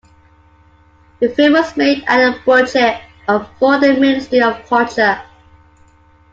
[1.19, 5.21] The film was made at the budget of for the Ministry of Culture.